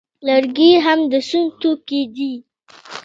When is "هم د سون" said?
0.85-1.45